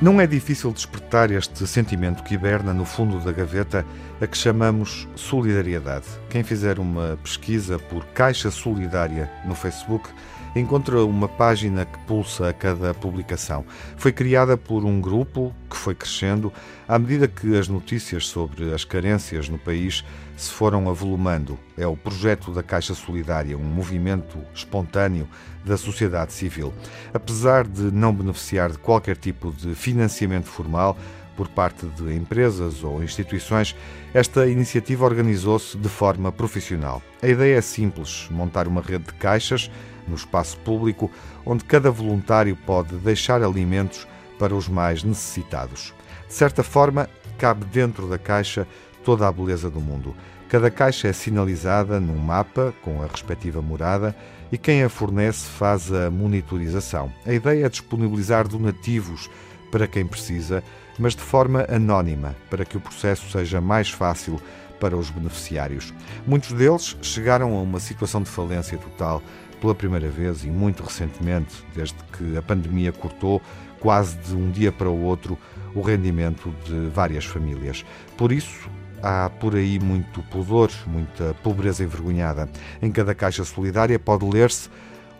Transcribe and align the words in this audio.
Não 0.00 0.18
é 0.18 0.26
difícil 0.26 0.72
despertar 0.72 1.30
este 1.30 1.66
sentimento 1.66 2.22
que 2.22 2.32
hiberna 2.32 2.72
no 2.72 2.86
fundo 2.86 3.20
da 3.20 3.32
gaveta 3.32 3.84
a 4.18 4.26
que 4.26 4.34
chamamos 4.34 5.06
solidariedade. 5.14 6.06
Quem 6.30 6.42
fizer 6.42 6.78
uma 6.78 7.18
pesquisa 7.22 7.78
por 7.78 8.06
Caixa 8.06 8.50
Solidária 8.50 9.30
no 9.44 9.54
Facebook 9.54 10.08
encontra 10.54 11.04
uma 11.04 11.28
página 11.28 11.84
que 11.84 11.98
pulsa 12.00 12.48
a 12.48 12.52
cada 12.52 12.92
publicação. 12.92 13.64
Foi 13.96 14.12
criada 14.12 14.56
por 14.56 14.84
um 14.84 15.00
grupo 15.00 15.54
que 15.68 15.76
foi 15.76 15.94
crescendo 15.94 16.52
à 16.88 16.98
medida 16.98 17.28
que 17.28 17.56
as 17.56 17.68
notícias 17.68 18.26
sobre 18.26 18.72
as 18.74 18.84
carências 18.84 19.48
no 19.48 19.58
país 19.58 20.04
se 20.36 20.50
foram 20.50 20.88
avolumando. 20.88 21.58
É 21.76 21.86
o 21.86 21.96
projeto 21.96 22.50
da 22.52 22.62
Caixa 22.62 22.94
Solidária, 22.94 23.56
um 23.56 23.62
movimento 23.62 24.38
espontâneo 24.54 25.28
da 25.64 25.76
sociedade 25.76 26.32
civil. 26.32 26.72
Apesar 27.12 27.66
de 27.66 27.82
não 27.82 28.14
beneficiar 28.14 28.70
de 28.70 28.78
qualquer 28.78 29.16
tipo 29.16 29.52
de 29.52 29.74
financiamento 29.74 30.46
formal, 30.46 30.96
por 31.36 31.48
parte 31.48 31.86
de 31.86 32.14
empresas 32.14 32.82
ou 32.84 33.02
instituições, 33.02 33.74
esta 34.12 34.46
iniciativa 34.46 35.04
organizou-se 35.04 35.76
de 35.76 35.88
forma 35.88 36.30
profissional. 36.30 37.02
A 37.22 37.28
ideia 37.28 37.56
é 37.56 37.60
simples: 37.60 38.28
montar 38.30 38.66
uma 38.66 38.80
rede 38.80 39.04
de 39.04 39.14
caixas 39.14 39.70
no 40.06 40.14
espaço 40.14 40.56
público 40.58 41.10
onde 41.44 41.64
cada 41.64 41.90
voluntário 41.90 42.56
pode 42.66 42.96
deixar 42.96 43.42
alimentos 43.42 44.06
para 44.38 44.54
os 44.54 44.68
mais 44.68 45.02
necessitados. 45.02 45.94
De 46.26 46.34
certa 46.34 46.62
forma, 46.62 47.08
cabe 47.38 47.64
dentro 47.66 48.06
da 48.06 48.18
caixa 48.18 48.66
toda 49.04 49.26
a 49.26 49.32
beleza 49.32 49.70
do 49.70 49.80
mundo. 49.80 50.14
Cada 50.48 50.70
caixa 50.70 51.06
é 51.08 51.12
sinalizada 51.12 52.00
num 52.00 52.18
mapa 52.18 52.74
com 52.82 53.02
a 53.02 53.06
respectiva 53.06 53.62
morada 53.62 54.16
e 54.50 54.58
quem 54.58 54.82
a 54.82 54.88
fornece 54.88 55.46
faz 55.46 55.92
a 55.92 56.10
monitorização. 56.10 57.12
A 57.24 57.32
ideia 57.32 57.66
é 57.66 57.68
disponibilizar 57.68 58.48
donativos 58.48 59.30
para 59.70 59.86
quem 59.86 60.06
precisa 60.06 60.62
mas 61.00 61.16
de 61.16 61.22
forma 61.22 61.64
anónima, 61.68 62.36
para 62.50 62.62
que 62.62 62.76
o 62.76 62.80
processo 62.80 63.30
seja 63.30 63.58
mais 63.58 63.90
fácil 63.90 64.38
para 64.78 64.94
os 64.94 65.08
beneficiários. 65.08 65.94
Muitos 66.26 66.52
deles 66.52 66.94
chegaram 67.00 67.56
a 67.56 67.62
uma 67.62 67.80
situação 67.80 68.22
de 68.22 68.28
falência 68.28 68.76
total 68.76 69.22
pela 69.62 69.74
primeira 69.74 70.10
vez 70.10 70.44
e 70.44 70.48
muito 70.48 70.82
recentemente, 70.82 71.64
desde 71.74 71.96
que 72.16 72.36
a 72.36 72.42
pandemia 72.42 72.92
cortou 72.92 73.40
quase 73.78 74.16
de 74.18 74.34
um 74.34 74.50
dia 74.50 74.70
para 74.70 74.90
o 74.90 75.02
outro 75.02 75.38
o 75.74 75.80
rendimento 75.80 76.54
de 76.66 76.90
várias 76.90 77.24
famílias. 77.24 77.84
Por 78.18 78.30
isso, 78.30 78.68
há 79.02 79.30
por 79.30 79.56
aí 79.56 79.78
muito 79.78 80.22
pudor, 80.24 80.70
muita 80.86 81.34
pobreza 81.42 81.82
envergonhada. 81.82 82.46
Em 82.82 82.92
cada 82.92 83.14
caixa 83.14 83.44
solidária 83.44 83.98
pode 83.98 84.26
ler-se: 84.26 84.68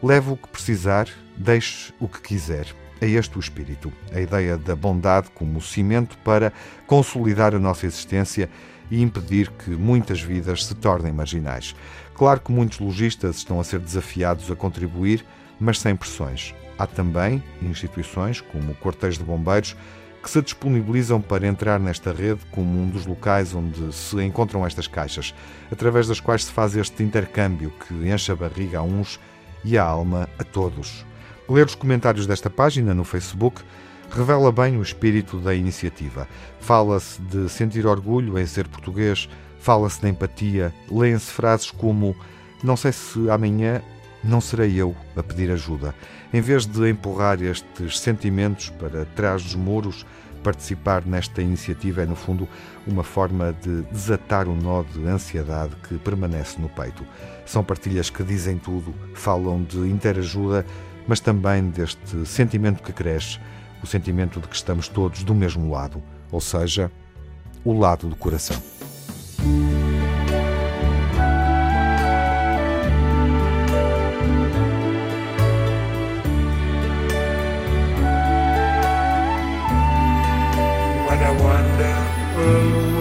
leve 0.03 0.31
o 0.31 0.37
que 0.37 0.49
precisar, 0.49 1.09
deixe 1.39 1.93
o 1.99 2.07
que 2.07 2.21
quiser. 2.21 2.67
É 3.01 3.09
este 3.09 3.39
o 3.39 3.41
espírito, 3.41 3.91
a 4.15 4.21
ideia 4.21 4.59
da 4.59 4.77
bondade 4.77 5.31
como 5.35 5.61
cimento 5.61 6.19
para 6.19 6.53
consolidar 6.87 7.55
a 7.55 7.59
nossa 7.59 7.87
existência 7.87 8.51
e 8.91 9.01
impedir 9.01 9.51
que 9.53 9.71
muitas 9.71 10.21
vidas 10.21 10.67
se 10.67 10.75
tornem 10.75 11.13
marginais. 11.13 11.75
Claro 12.15 12.41
que 12.41 12.53
muitos 12.53 12.79
lojistas 12.79 13.37
estão 13.37 13.59
a 13.59 13.65
ser 13.65 13.79
desafiados 13.79 14.51
a 14.51 14.57
contribuir, 14.57 15.25
mas 15.59 15.79
sem 15.79 15.97
pressões. 15.97 16.55
Há 16.79 16.87
também 16.87 17.43
instituições, 17.63 18.41
como 18.41 18.73
o 18.73 18.75
Cortejo 18.75 19.19
de 19.19 19.25
Bombeiros, 19.25 19.77
que 20.23 20.29
se 20.31 20.43
disponibilizam 20.43 21.21
para 21.21 21.47
entrar 21.47 21.81
nesta 21.81 22.13
rede 22.13 22.41
como 22.51 22.79
um 22.79 22.89
dos 22.89 23.07
locais 23.07 23.55
onde 23.55 23.95
se 23.95 24.23
encontram 24.23 24.67
estas 24.67 24.87
caixas, 24.87 25.35
através 25.73 26.07
das 26.07 26.21
quais 26.21 26.45
se 26.45 26.53
faz 26.53 26.77
este 26.77 27.03
intercâmbio 27.03 27.73
que 27.87 27.95
enche 27.95 28.31
a 28.31 28.37
barriga 28.37 28.81
a 28.81 28.83
uns 28.83 29.19
e 29.65 29.79
a 29.79 29.85
alma 29.85 30.29
a 30.39 30.45
todos. 30.45 31.07
Ler 31.51 31.67
os 31.67 31.75
comentários 31.75 32.29
desta 32.29 32.49
página 32.49 32.95
no 32.95 33.03
Facebook 33.03 33.61
revela 34.09 34.53
bem 34.53 34.77
o 34.77 34.83
espírito 34.83 35.37
da 35.39 35.53
iniciativa. 35.53 36.29
Fala-se 36.61 37.21
de 37.23 37.49
sentir 37.49 37.89
orgulho 37.89 38.39
em 38.39 38.47
ser 38.47 38.69
português, 38.69 39.29
fala-se 39.59 40.01
de 40.01 40.09
empatia, 40.09 40.73
leem-se 40.89 41.33
frases 41.33 41.73
como 41.73 42.15
não 42.63 42.77
sei 42.77 42.93
se 42.93 43.29
amanhã 43.29 43.83
não 44.23 44.41
serei 44.41 44.81
eu 44.81 44.95
a 45.17 45.25
pedir 45.25 45.51
ajuda. 45.51 45.93
Em 46.33 46.41
vez 46.41 46.67
de 46.67 46.89
empurrar 46.89 47.43
estes 47.43 47.99
sentimentos 47.99 48.71
para 48.71 49.05
trás 49.05 49.43
dos 49.43 49.57
muros, 49.57 50.07
participar 50.45 51.05
nesta 51.05 51.43
iniciativa 51.43 52.03
é, 52.03 52.07
no 52.07 52.15
fundo, 52.15 52.49
uma 52.87 53.03
forma 53.03 53.53
de 53.61 53.83
desatar 53.91 54.47
o 54.47 54.55
nó 54.55 54.85
de 54.85 55.05
ansiedade 55.05 55.75
que 55.89 55.99
permanece 55.99 56.61
no 56.61 56.69
peito. 56.69 57.05
São 57.45 57.65
partilhas 57.65 58.09
que 58.09 58.23
dizem 58.23 58.57
tudo, 58.57 58.95
falam 59.15 59.65
de 59.65 59.79
interajuda 59.79 60.65
mas 61.11 61.19
também 61.19 61.71
deste 61.71 62.25
sentimento 62.25 62.85
que 62.85 62.93
cresce, 62.93 63.41
o 63.83 63.87
sentimento 63.87 64.41
de 64.41 64.47
que 64.47 64.55
estamos 64.55 64.87
todos 64.87 65.25
do 65.25 65.35
mesmo 65.35 65.69
lado, 65.69 66.01
ou 66.31 66.41
seja, 66.41 66.89
o 67.65 67.77
lado 67.77 68.07
do 68.07 68.15
coração. 68.15 68.57
What 81.09 81.23
a 81.25 81.33
wonderful 81.33 83.00